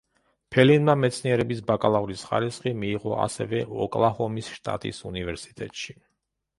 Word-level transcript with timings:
ფელინმა 0.53 0.95
მეცნიერების 1.01 1.61
ბაკალავრის 1.67 2.25
ხარისხი 2.31 2.75
მიიღო 2.87 3.15
ასევე 3.29 3.63
ოკლაჰომის 3.87 4.53
შტატის 4.59 5.07
უნივერსიტეტში. 5.15 6.01